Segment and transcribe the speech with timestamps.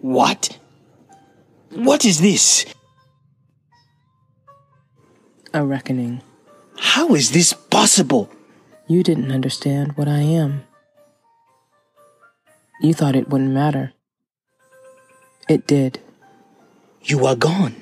[0.00, 0.58] What?
[1.70, 2.64] What is this?
[5.52, 6.22] A reckoning.
[6.78, 8.30] How is this possible?
[8.86, 10.64] You didn't understand what I am.
[12.80, 13.92] You thought it wouldn't matter.
[15.48, 16.00] It did.
[17.02, 17.76] You are gone.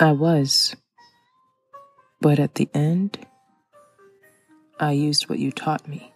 [0.00, 0.76] I was.
[2.20, 3.18] But at the end,
[4.78, 6.12] I used what you taught me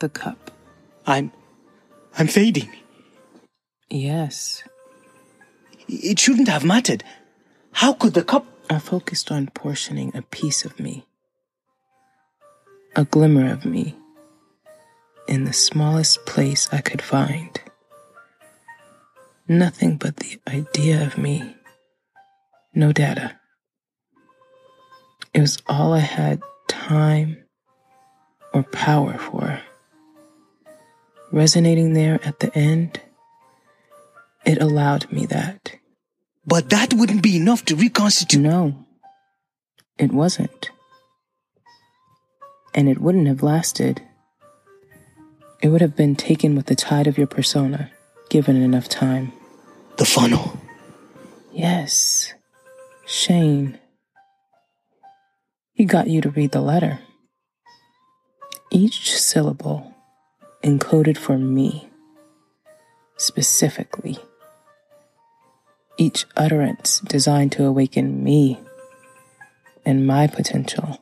[0.00, 0.50] the cup.
[1.06, 1.32] I'm.
[2.18, 2.70] I'm fading.
[3.94, 4.64] Yes.
[5.86, 7.04] It shouldn't have mattered.
[7.70, 8.44] How could the cup.
[8.68, 11.06] I focused on portioning a piece of me,
[12.96, 13.94] a glimmer of me,
[15.28, 17.60] in the smallest place I could find.
[19.46, 21.54] Nothing but the idea of me.
[22.74, 23.38] No data.
[25.34, 27.44] It was all I had time
[28.54, 29.60] or power for.
[31.30, 32.98] Resonating there at the end,
[34.44, 35.76] it allowed me that.
[36.46, 38.40] But that wouldn't be enough to reconstitute.
[38.40, 38.86] No,
[39.98, 40.70] it wasn't.
[42.74, 44.02] And it wouldn't have lasted.
[45.62, 47.90] It would have been taken with the tide of your persona,
[48.28, 49.32] given enough time.
[49.96, 50.60] The funnel.
[51.52, 52.34] Yes,
[53.06, 53.78] Shane.
[55.72, 56.98] He got you to read the letter.
[58.70, 59.94] Each syllable
[60.62, 61.88] encoded for me,
[63.16, 64.18] specifically
[65.96, 68.60] each utterance designed to awaken me
[69.84, 70.98] and my potential.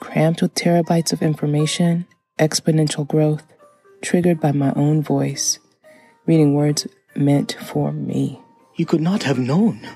[0.00, 2.06] Crammed with terabytes of information,
[2.38, 3.44] exponential growth,
[4.00, 5.58] triggered by my own voice,
[6.26, 8.40] reading words meant for me.
[8.76, 9.86] You could not have known.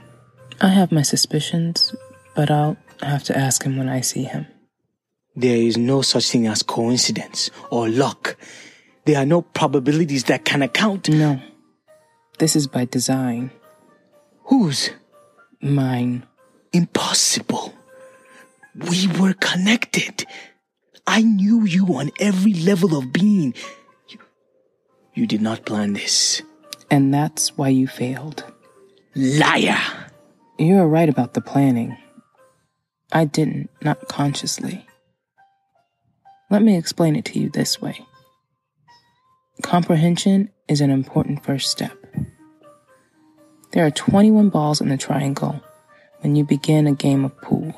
[0.61, 1.95] I have my suspicions,
[2.35, 4.47] but I'll have to ask him when I see him.
[5.35, 8.37] There is no such thing as coincidence or luck.
[9.05, 11.09] There are no probabilities that can account.
[11.09, 11.41] No.
[12.39, 13.51] This is by design.
[14.45, 14.91] Whose?
[15.61, 16.27] Mine.
[16.73, 17.75] Impossible.
[18.75, 20.27] We were connected.
[21.07, 23.55] I knew you on every level of being.
[24.09, 24.19] You,
[25.15, 26.43] you did not plan this.
[26.91, 28.45] And that's why you failed.
[29.15, 29.81] Liar!
[30.59, 31.97] You're right about the planning.
[33.13, 34.87] I didn't, not consciously.
[36.51, 38.07] Let me explain it to you this way.
[39.63, 42.06] Comprehension is an important first step.
[43.73, 45.61] There are 21 balls in the triangle
[46.21, 47.75] when you begin a game of pool.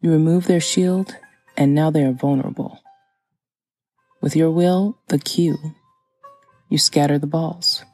[0.00, 1.16] You remove their shield,
[1.56, 2.80] and now they are vulnerable.
[4.20, 5.58] With your will, the cue,
[6.68, 7.84] you scatter the balls.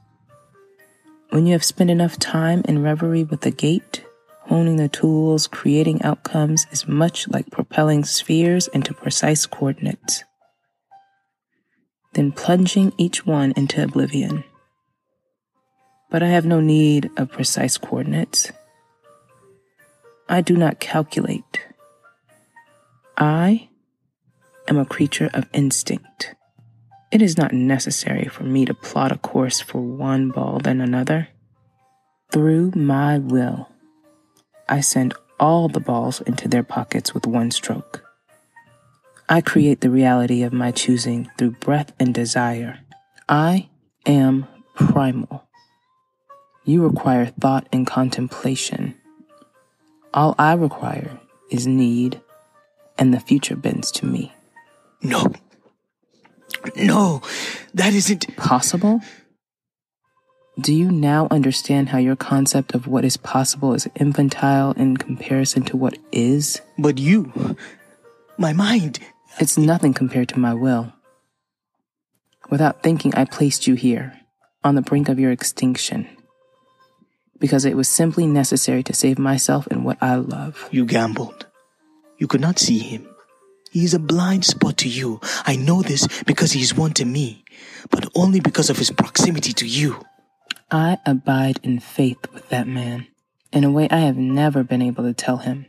[1.30, 4.04] When you have spent enough time in reverie with the gate,
[4.40, 10.24] honing the tools, creating outcomes is much like propelling spheres into precise coordinates,
[12.14, 14.44] then plunging each one into oblivion
[16.12, 18.52] but I have no need of precise coordinates.
[20.28, 21.64] I do not calculate.
[23.16, 23.70] I
[24.68, 26.34] am a creature of instinct.
[27.10, 31.28] It is not necessary for me to plot a course for one ball than another.
[32.30, 33.70] Through my will,
[34.68, 38.04] I send all the balls into their pockets with one stroke.
[39.30, 42.80] I create the reality of my choosing through breath and desire.
[43.30, 43.70] I
[44.04, 45.48] am primal.
[46.64, 48.94] You require thought and contemplation.
[50.14, 51.18] All I require
[51.50, 52.20] is need,
[52.96, 54.32] and the future bends to me.
[55.02, 55.32] No.
[56.76, 57.20] No,
[57.74, 59.00] that isn't possible.
[60.60, 65.64] Do you now understand how your concept of what is possible is infantile in comparison
[65.64, 66.60] to what is?
[66.78, 67.56] But you,
[68.38, 69.00] my mind.
[69.40, 70.92] It's nothing compared to my will.
[72.50, 74.20] Without thinking, I placed you here,
[74.62, 76.06] on the brink of your extinction
[77.42, 80.68] because it was simply necessary to save myself and what I love.
[80.70, 81.44] You gambled.
[82.16, 83.04] You could not see him.
[83.72, 85.20] He is a blind spot to you.
[85.44, 87.44] I know this because he is one to me,
[87.90, 90.00] but only because of his proximity to you.
[90.70, 93.08] I abide in faith with that man
[93.52, 95.66] in a way I have never been able to tell him,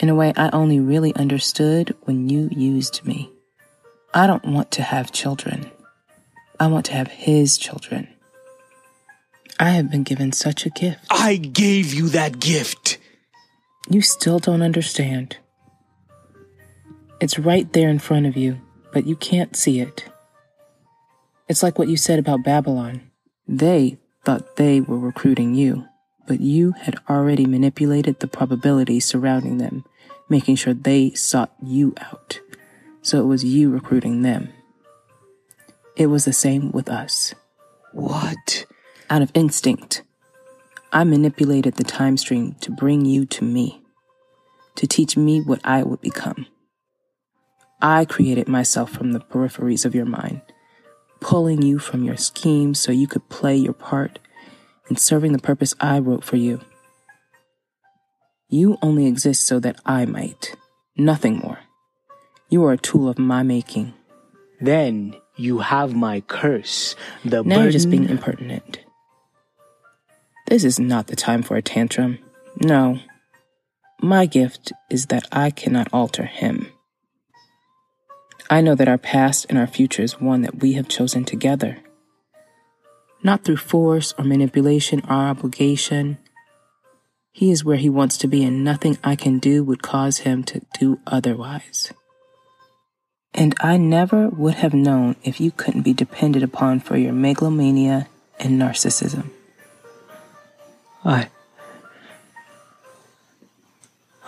[0.00, 3.30] in a way I only really understood when you used me.
[4.12, 5.70] I don't want to have children.
[6.58, 8.08] I want to have his children.
[9.58, 11.06] I have been given such a gift.
[11.10, 12.98] I gave you that gift.
[13.88, 15.36] You still don't understand.
[17.20, 18.60] It's right there in front of you,
[18.92, 20.06] but you can't see it.
[21.48, 23.10] It's like what you said about Babylon.
[23.46, 25.86] They thought they were recruiting you,
[26.26, 29.84] but you had already manipulated the probabilities surrounding them,
[30.28, 32.40] making sure they sought you out.
[33.02, 34.48] So it was you recruiting them.
[35.96, 37.34] It was the same with us.
[37.92, 38.64] What?
[39.12, 40.04] Out of instinct,
[40.90, 43.82] I manipulated the time stream to bring you to me,
[44.76, 46.46] to teach me what I would become.
[47.82, 50.40] I created myself from the peripheries of your mind,
[51.20, 54.18] pulling you from your schemes so you could play your part
[54.88, 56.62] in serving the purpose I wrote for you.
[58.48, 60.56] You only exist so that I might,
[60.96, 61.58] nothing more.
[62.48, 63.92] You are a tool of my making.
[64.58, 66.96] Then you have my curse.
[67.26, 68.78] The Now you're just being impertinent.
[70.52, 72.18] This is not the time for a tantrum.
[72.60, 72.98] No.
[74.02, 76.70] My gift is that I cannot alter him.
[78.50, 81.78] I know that our past and our future is one that we have chosen together.
[83.22, 86.18] Not through force or manipulation or obligation.
[87.32, 90.44] He is where he wants to be, and nothing I can do would cause him
[90.44, 91.94] to do otherwise.
[93.32, 98.06] And I never would have known if you couldn't be depended upon for your megalomania
[98.38, 99.30] and narcissism.
[101.04, 101.30] I.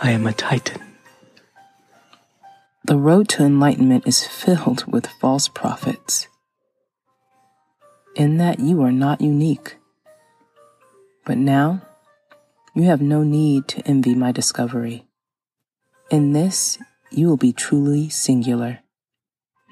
[0.02, 0.82] I am a titan.
[2.84, 6.28] The road to enlightenment is filled with false prophets.
[8.16, 9.76] In that you are not unique.
[11.24, 11.82] But now,
[12.74, 15.06] you have no need to envy my discovery.
[16.10, 16.78] In this,
[17.10, 18.80] you will be truly singular.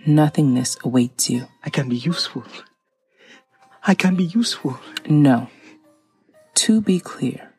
[0.07, 1.49] Nothingness awaits you.
[1.65, 2.45] I can be useful.
[3.87, 4.79] I can be useful.
[5.09, 5.49] No.
[6.55, 7.53] To be clear,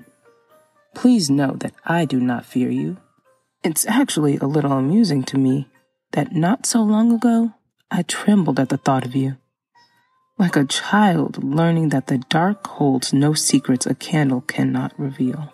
[0.94, 2.98] please know that I do not fear you.
[3.64, 5.68] It's actually a little amusing to me
[6.12, 7.54] that not so long ago
[7.92, 9.38] I trembled at the thought of you.
[10.38, 15.54] Like a child learning that the dark holds no secrets a candle cannot reveal.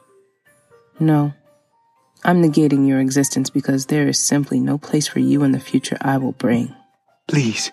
[1.00, 1.34] No,
[2.24, 5.98] I'm negating your existence because there is simply no place for you in the future
[6.02, 6.76] I will bring.
[7.28, 7.72] Please.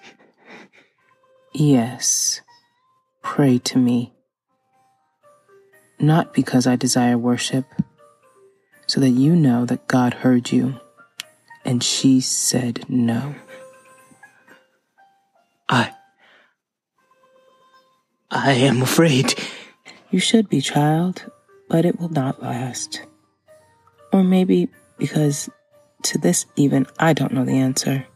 [1.53, 2.41] Yes,
[3.23, 4.16] pray to me.
[5.99, 7.65] Not because I desire worship,
[8.87, 10.79] so that you know that God heard you,
[11.65, 13.35] and she said no.
[15.69, 15.93] I.
[18.31, 19.35] I am afraid.
[20.11, 21.31] You should be, child,
[21.69, 23.03] but it will not last.
[24.13, 25.51] Or maybe because
[26.03, 28.07] to this even I don't know the answer.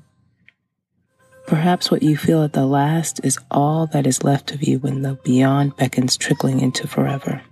[1.47, 5.03] Perhaps what you feel at the last is all that is left of you when
[5.03, 7.43] the beyond beckons trickling into forever.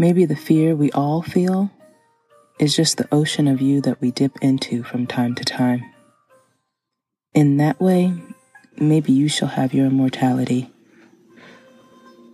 [0.00, 1.72] Maybe the fear we all feel
[2.60, 5.84] is just the ocean of you that we dip into from time to time.
[7.34, 8.14] In that way,
[8.76, 10.70] maybe you shall have your immortality.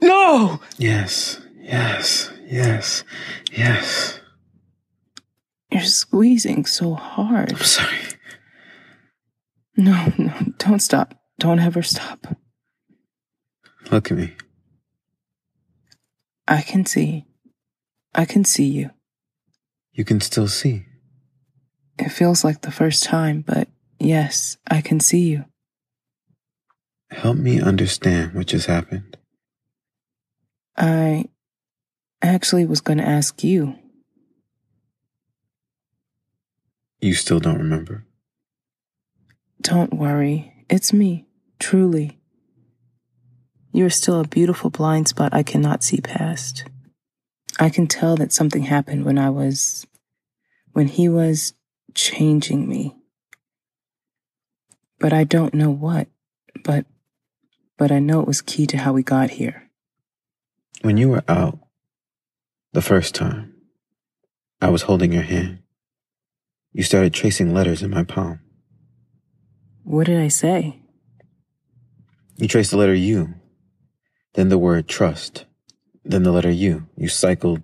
[0.02, 0.60] No!
[0.76, 3.02] Yes, yes, yes,
[3.50, 4.20] yes.
[5.70, 7.52] You're squeezing so hard.
[7.52, 7.98] I'm sorry.
[9.76, 11.14] No, no, don't stop.
[11.38, 12.36] Don't ever stop.
[13.90, 14.34] Look at me.
[16.46, 17.24] I can see.
[18.14, 18.90] I can see you.
[19.92, 20.86] You can still see.
[21.98, 23.68] It feels like the first time, but
[23.98, 25.44] yes, I can see you.
[27.10, 29.16] Help me understand what just happened.
[30.76, 31.26] I
[32.20, 33.76] actually was going to ask you.
[37.00, 38.06] You still don't remember.
[39.60, 40.64] Don't worry.
[40.68, 41.26] It's me,
[41.58, 42.18] truly.
[43.72, 46.64] You are still a beautiful blind spot I cannot see past.
[47.58, 49.86] I can tell that something happened when I was,
[50.72, 51.54] when he was
[51.94, 52.96] changing me.
[54.98, 56.08] But I don't know what,
[56.64, 56.86] but,
[57.76, 59.70] but I know it was key to how we got here.
[60.82, 61.58] When you were out
[62.72, 63.54] the first time,
[64.60, 65.60] I was holding your hand.
[66.72, 68.40] You started tracing letters in my palm.
[69.84, 70.80] What did I say?
[72.36, 73.34] You traced the letter U,
[74.32, 75.44] then the word trust,
[76.04, 76.86] then the letter U.
[76.96, 77.62] You cycled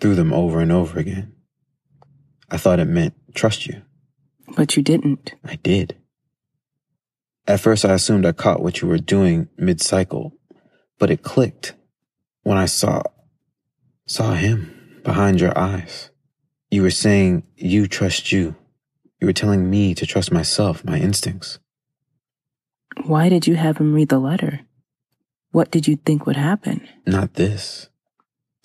[0.00, 1.32] through them over and over again.
[2.50, 3.82] I thought it meant trust you.
[4.56, 5.34] But you didn't.
[5.44, 5.96] I did.
[7.46, 10.32] At first, I assumed I caught what you were doing mid cycle,
[10.98, 11.74] but it clicked
[12.42, 13.02] when I saw,
[14.06, 16.10] saw him behind your eyes.
[16.70, 18.56] You were saying you trust you.
[19.20, 21.58] You were telling me to trust myself, my instincts.
[23.04, 24.60] Why did you have him read the letter?
[25.56, 26.86] What did you think would happen?
[27.06, 27.88] Not this.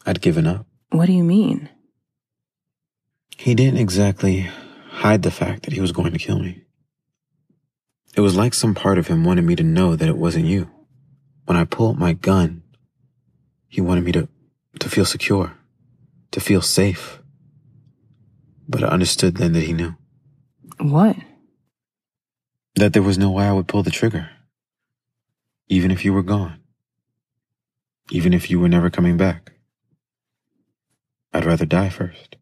[0.05, 0.65] I'd given up.
[0.89, 1.69] What do you mean?
[3.37, 4.49] He didn't exactly
[4.89, 6.63] hide the fact that he was going to kill me.
[8.17, 10.69] It was like some part of him wanted me to know that it wasn't you.
[11.45, 12.61] When I pulled my gun,
[13.69, 14.27] he wanted me to,
[14.79, 15.53] to feel secure,
[16.31, 17.21] to feel safe.
[18.67, 19.95] But I understood then that he knew
[20.77, 21.15] What?
[22.75, 24.29] that there was no way I would pull the trigger.
[25.69, 26.60] even if you were gone,
[28.09, 29.51] even if you were never coming back.
[31.33, 32.35] I'd rather die first.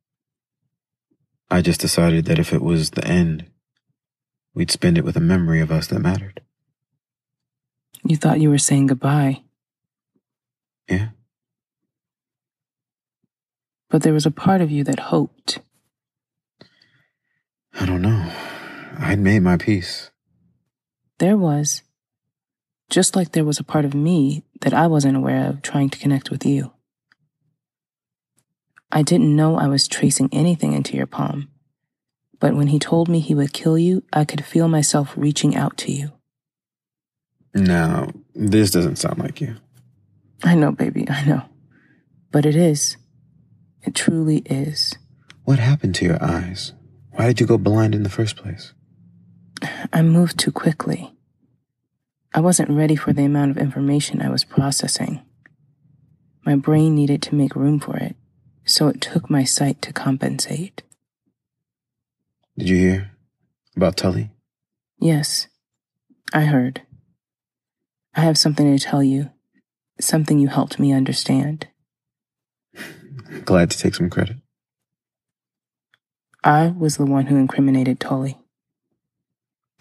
[1.52, 3.48] I just decided that if it was the end,
[4.54, 6.42] we'd spend it with a memory of us that mattered.
[8.04, 9.44] You thought you were saying goodbye.
[10.88, 11.10] Yeah.
[13.90, 15.60] But there was a part of you that hoped.
[17.80, 18.32] I don't know.
[19.00, 20.12] I'd made my peace.
[21.18, 21.84] There was.
[22.90, 26.00] Just like there was a part of me that I wasn't aware of trying to
[26.00, 26.72] connect with you.
[28.92, 31.50] I didn't know I was tracing anything into your palm.
[32.40, 35.78] But when he told me he would kill you, I could feel myself reaching out
[35.80, 36.12] to you.
[37.54, 39.58] Now, this doesn't sound like you.
[40.44, 41.44] I know, baby, I know.
[42.32, 42.98] But it is.
[43.84, 44.96] It truly is.
[45.44, 46.74] What happened to your eyes?
[47.12, 48.74] Why did you go blind in the first place?
[49.92, 51.14] I moved too quickly.
[52.34, 55.22] I wasn't ready for the amount of information I was processing.
[56.46, 58.16] My brain needed to make room for it,
[58.66, 60.84] so it took my sight to compensate.
[62.58, 63.12] Did you hear
[63.76, 64.30] about Tully?
[65.00, 65.48] Yes,
[66.34, 66.84] I heard.
[68.16, 69.32] I have something to tell you,
[70.00, 71.68] something you helped me understand.
[73.46, 74.38] Glad to take some credit.
[76.44, 78.38] I was the one who incriminated Tully.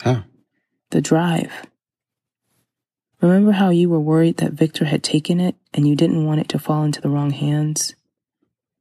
[0.01, 0.25] How?
[0.91, 1.53] The drive.
[3.21, 6.49] Remember how you were worried that Victor had taken it and you didn't want it
[6.51, 7.95] to fall into the wrong hands?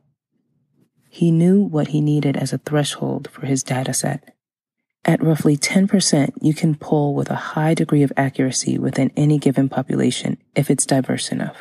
[1.08, 4.34] He knew what he needed as a threshold for his data set.
[5.04, 9.68] At roughly 10%, you can pull with a high degree of accuracy within any given
[9.68, 11.56] population if it's diverse enough.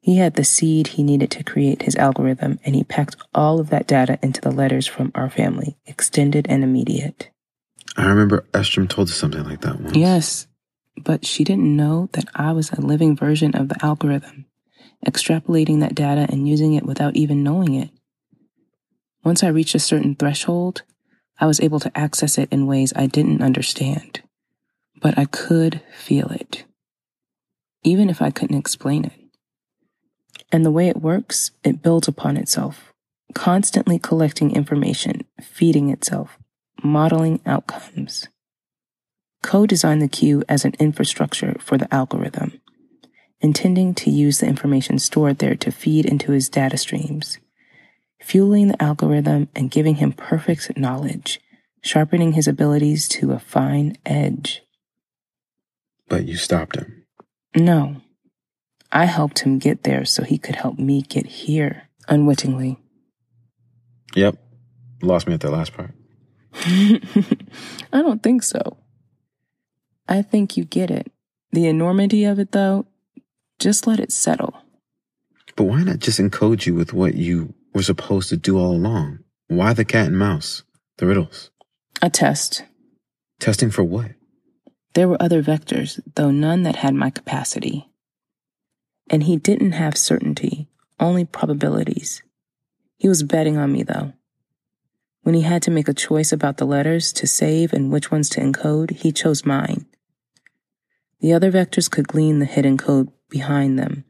[0.00, 3.68] He had the seed he needed to create his algorithm, and he packed all of
[3.68, 7.28] that data into the letters from our family, extended and immediate.
[7.98, 9.96] I remember Estrom told us something like that once.
[9.96, 10.46] Yes,
[10.96, 14.46] but she didn't know that I was a living version of the algorithm,
[15.04, 17.90] extrapolating that data and using it without even knowing it.
[19.24, 20.82] Once I reached a certain threshold,
[21.40, 24.22] I was able to access it in ways I didn't understand,
[25.00, 26.64] but I could feel it,
[27.82, 29.12] even if I couldn't explain it.
[30.52, 32.92] And the way it works, it builds upon itself,
[33.34, 36.38] constantly collecting information, feeding itself,
[36.82, 38.28] modeling outcomes.
[39.42, 42.60] Coe designed the queue as an infrastructure for the algorithm,
[43.40, 47.38] intending to use the information stored there to feed into his data streams
[48.20, 51.40] fueling the algorithm and giving him perfect knowledge,
[51.82, 54.62] sharpening his abilities to a fine edge.
[56.08, 57.04] But you stopped him.
[57.56, 58.02] No.
[58.90, 62.78] I helped him get there so he could help me get here unwittingly.
[64.14, 64.36] Yep.
[65.02, 65.92] Lost me at that last part.
[67.92, 68.78] I don't think so.
[70.08, 71.10] I think you get it.
[71.52, 72.86] The enormity of it, though,
[73.58, 74.54] just let it settle.
[75.56, 79.20] But why not just encode you with what you were supposed to do all along.
[79.46, 80.62] Why the cat and mouse?
[80.96, 81.50] The riddles?
[82.02, 82.64] A test.
[83.38, 84.12] Testing for what?
[84.94, 87.88] There were other vectors, though none that had my capacity.
[89.10, 92.22] And he didn't have certainty, only probabilities.
[92.96, 94.12] He was betting on me, though.
[95.28, 98.30] When he had to make a choice about the letters to save and which ones
[98.30, 99.84] to encode, he chose mine.
[101.20, 104.06] The other vectors could glean the hidden code behind them,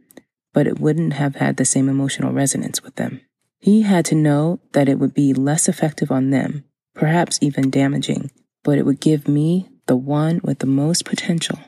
[0.54, 3.20] but it wouldn't have had the same emotional resonance with them.
[3.58, 6.62] He had to know that it would be less effective on them,
[6.94, 8.30] perhaps even damaging,
[8.62, 11.58] but it would give me, the one with the most potential,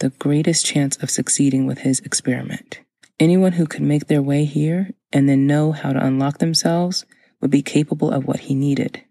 [0.00, 2.80] the greatest chance of succeeding with his experiment.
[3.18, 7.06] Anyone who could make their way here and then know how to unlock themselves
[7.40, 9.02] would be capable of what he needed.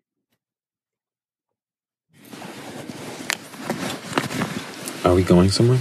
[5.03, 5.79] Are we going somewhere?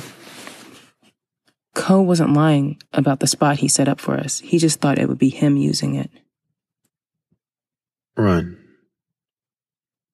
[1.74, 4.40] Coe wasn't lying about the spot he set up for us.
[4.40, 6.10] He just thought it would be him using it.
[8.16, 8.58] Run.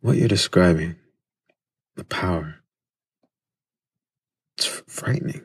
[0.00, 0.96] What you're describing,
[1.96, 2.56] the power,
[4.56, 5.42] it's frightening.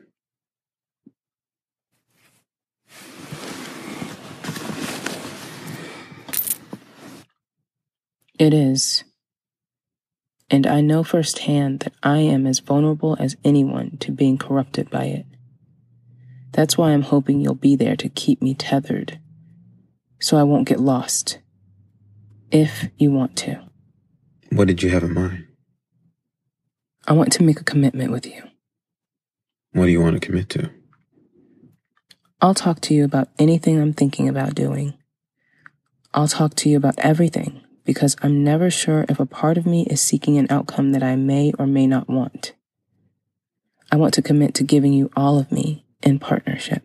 [8.38, 9.02] It is.
[10.50, 15.04] And I know firsthand that I am as vulnerable as anyone to being corrupted by
[15.06, 15.26] it.
[16.52, 19.18] That's why I'm hoping you'll be there to keep me tethered,
[20.20, 21.38] so I won't get lost.
[22.50, 23.60] If you want to.
[24.50, 25.46] What did you have in mind?
[27.08, 28.42] I want to make a commitment with you.
[29.72, 30.70] What do you want to commit to?
[32.40, 34.94] I'll talk to you about anything I'm thinking about doing.
[36.14, 39.86] I'll talk to you about everything because I'm never sure if a part of me
[39.86, 42.52] is seeking an outcome that I may or may not want.
[43.90, 46.82] I want to commit to giving you all of me in partnership.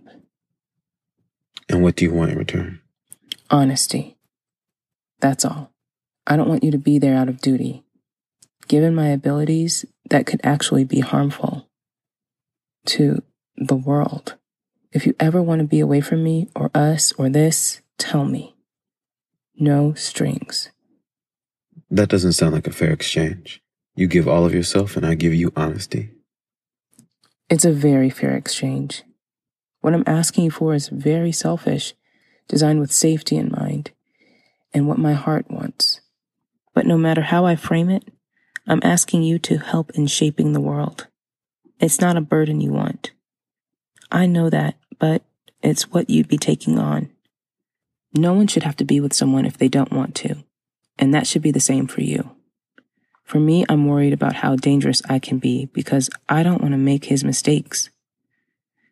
[1.68, 2.80] And what do you want in return?
[3.50, 4.18] Honesty.
[5.20, 5.72] That's all.
[6.28, 7.84] I don't want you to be there out of duty.
[8.68, 11.68] Given my abilities, that could actually be harmful
[12.86, 13.24] to
[13.58, 14.36] the world.
[14.92, 18.56] If you ever want to be away from me or us or this, tell me.
[19.56, 20.71] No strings.
[21.92, 23.62] That doesn't sound like a fair exchange.
[23.96, 26.12] You give all of yourself and I give you honesty.
[27.50, 29.04] It's a very fair exchange.
[29.82, 31.94] What I'm asking you for is very selfish,
[32.48, 33.92] designed with safety in mind
[34.74, 36.00] and what my heart wants.
[36.74, 38.08] But no matter how I frame it,
[38.66, 41.08] I'm asking you to help in shaping the world.
[41.82, 43.12] It's not a burden you want.
[44.10, 45.24] I know that, but
[45.62, 47.10] it's what you'd be taking on.
[48.14, 50.44] No one should have to be with someone if they don't want to,
[51.02, 52.36] and that should be the same for you.
[53.24, 56.78] For me, I'm worried about how dangerous I can be because I don't want to
[56.78, 57.90] make his mistakes.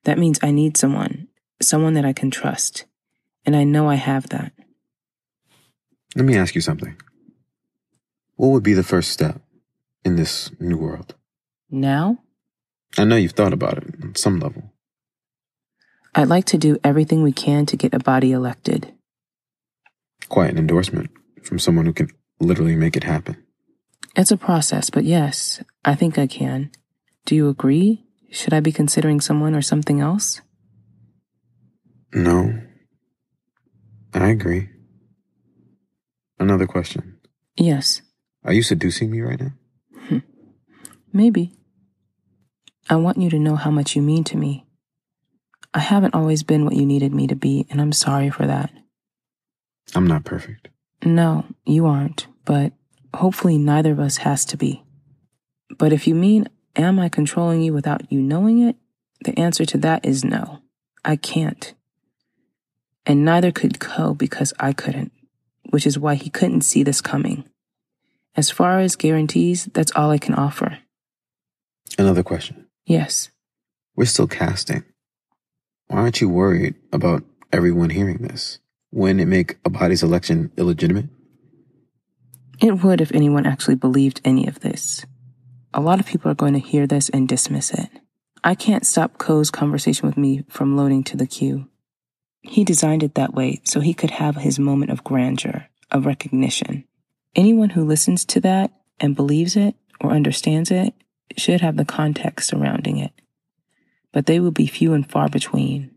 [0.06, 1.28] That means I need someone,
[1.62, 2.86] someone that I can trust,
[3.46, 4.54] and I know I have that.
[6.16, 6.96] Let me ask you something.
[8.38, 9.42] What would be the first step
[10.04, 11.14] in this new world?
[11.70, 12.20] Now,
[12.98, 14.74] I know you've thought about it on some level.
[16.16, 18.94] I'd like to do everything we can to get a body elected.
[20.28, 21.12] Quite an endorsement
[21.44, 23.38] from someone who can literally make it happen.
[24.16, 26.72] It's a process, but yes, I think I can.
[27.26, 28.06] Do you agree?
[28.32, 30.42] Should I be considering someone or something else?
[32.14, 32.54] No.
[34.14, 34.70] I agree.
[36.40, 37.18] Another question.
[37.58, 38.02] Yes,
[38.46, 39.52] Are you seducing me right now?
[40.08, 40.20] Hmm.
[41.12, 41.52] maybe.
[42.90, 44.66] I want you to know how much you mean to me.
[45.74, 48.72] I haven't always been what you needed me to be, and I'm sorry for that.
[49.94, 50.69] I'm not perfect.
[51.04, 52.74] No, you aren't, but
[53.14, 54.84] hopefully neither of us has to be.
[55.78, 58.76] But if you mean, am I controlling you without you knowing it?
[59.24, 60.60] The answer to that is no.
[61.06, 61.74] I can't.
[63.06, 65.12] And neither could Coe because I couldn't,
[65.70, 67.46] which is why he couldn't see this coming.
[68.36, 70.80] As far as guarantees, that's all I can offer.
[71.98, 72.68] Another question.
[72.86, 73.30] Yes,
[73.96, 74.84] We're still casting.
[75.88, 78.60] Why aren't you worried about everyone hearing this?
[78.92, 81.10] Wouldn't it make a body's election illegitimate?
[82.62, 85.06] it would if anyone actually believed any of this.
[85.74, 87.90] A lot of people are going to hear this and dismiss it.
[88.44, 91.68] I can't stop Coe's conversation with me from loading to the queue.
[92.42, 96.86] He designed it that way so he could have his moment of grandeur, of recognition.
[97.36, 100.94] Anyone who listens to that and believes it or understands it
[101.38, 103.12] should have the context surrounding it.
[104.12, 105.92] But they will be few and far between.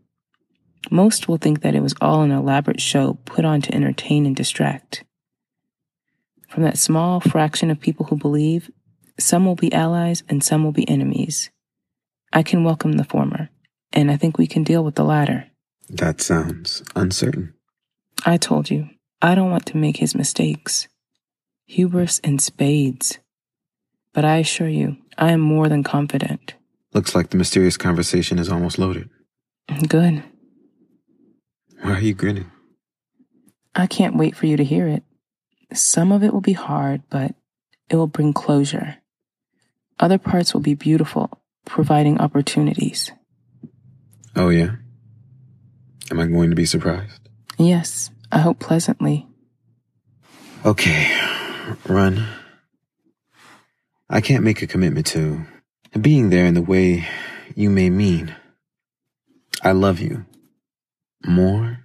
[0.91, 4.35] Most will think that it was all an elaborate show put on to entertain and
[4.35, 5.03] distract.
[6.49, 8.69] From that small fraction of people who believe,
[9.19, 11.49] some will be allies and some will be enemies.
[12.31, 13.49] I can welcome the former,
[13.91, 15.47] and I think we can deal with the latter.
[15.89, 17.53] That sounds uncertain.
[18.25, 18.89] I told you,
[19.21, 20.87] I don't want to make his mistakes.
[21.67, 23.19] Hubris and spades.
[24.13, 26.55] But I assure you, I am more than confident.
[26.93, 29.09] Looks like the mysterious conversation is almost loaded.
[29.87, 30.23] Good.
[31.83, 32.49] Why are you grinning?
[33.75, 35.03] I can't wait for you to hear it.
[35.73, 37.35] Some of it will be hard, but
[37.89, 38.95] it will bring closure.
[39.99, 43.11] Other parts will be beautiful, providing opportunities.
[44.33, 44.75] Oh, yeah?
[46.09, 47.27] Am I going to be surprised?
[47.57, 49.27] Yes, I hope pleasantly.
[50.65, 51.13] Okay,
[51.85, 52.25] run.
[54.09, 55.45] I can't make a commitment to
[55.99, 57.05] being there in the way
[57.55, 58.33] you may mean.
[59.61, 60.25] I love you
[61.25, 61.79] more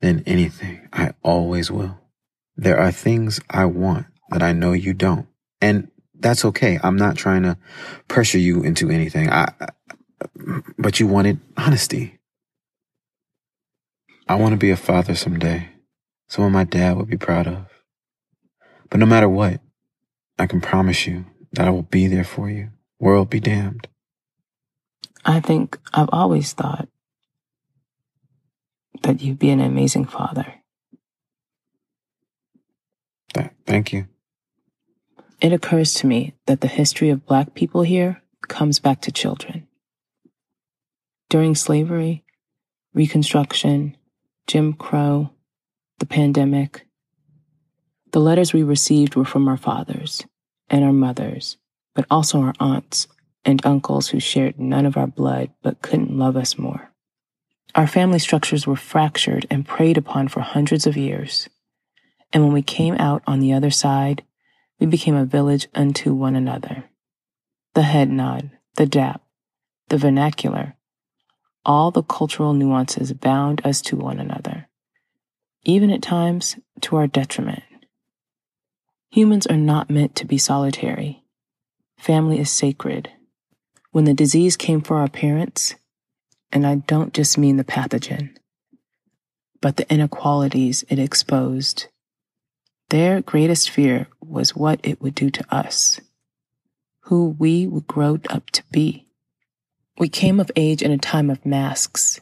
[0.00, 0.88] than anything.
[0.92, 1.98] I always will.
[2.56, 5.26] There are things I want that I know you don't.
[5.60, 6.78] And that's okay.
[6.82, 7.56] I'm not trying to
[8.08, 9.30] pressure you into anything.
[9.30, 9.52] I,
[10.78, 12.18] but you wanted honesty.
[14.28, 15.70] I want to be a father someday,
[16.28, 17.66] someone my dad would be proud of.
[18.90, 19.60] But no matter what,
[20.38, 22.70] I can promise you that I will be there for you.
[23.00, 23.88] World be damned.
[25.24, 26.88] I think I've always thought
[29.02, 30.54] that you'd be an amazing father.
[33.34, 34.06] Th- thank you.
[35.40, 39.68] It occurs to me that the history of Black people here comes back to children.
[41.28, 42.24] During slavery,
[42.94, 43.96] Reconstruction,
[44.46, 45.30] Jim Crow,
[45.98, 46.86] the pandemic,
[48.12, 50.24] the letters we received were from our fathers
[50.68, 51.58] and our mothers,
[51.94, 53.06] but also our aunts
[53.44, 56.90] and uncles who shared none of our blood but couldn't love us more.
[57.74, 61.48] Our family structures were fractured and preyed upon for hundreds of years.
[62.32, 64.22] And when we came out on the other side,
[64.78, 66.84] we became a village unto one another.
[67.74, 69.22] The head nod, the dap,
[69.88, 70.74] the vernacular,
[71.64, 74.68] all the cultural nuances bound us to one another,
[75.64, 77.62] even at times to our detriment.
[79.10, 81.24] Humans are not meant to be solitary.
[81.98, 83.10] Family is sacred.
[83.90, 85.74] When the disease came for our parents,
[86.52, 88.36] and I don't just mean the pathogen,
[89.60, 91.88] but the inequalities it exposed,
[92.90, 96.00] their greatest fear was what it would do to us,
[97.02, 99.06] who we would grow up to be.
[99.98, 102.20] We came of age in a time of masks,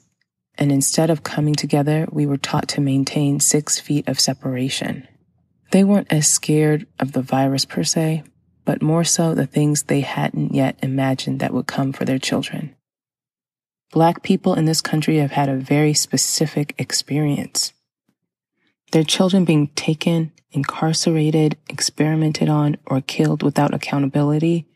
[0.59, 5.07] and instead of coming together, we were taught to maintain six feet of separation.
[5.73, 8.23] They weren't as scared of the virus per se,
[8.65, 12.76] but more so the things they hadn't yet imagined that would come for their children.
[13.93, 17.73] Black people in this country have had a very specific experience.
[18.93, 24.67] Their children being taken, incarcerated, experimented on, or killed without accountability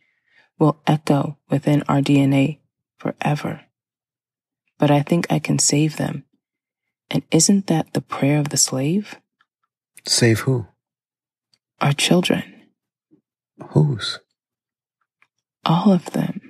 [0.59, 2.59] will echo within our DNA
[2.99, 3.63] forever.
[4.79, 6.25] But I think I can save them.
[7.11, 9.17] And isn't that the prayer of the slave?
[10.07, 10.67] Save who?
[11.81, 12.45] Our children.
[13.71, 14.21] Whose?
[15.65, 16.50] All of them.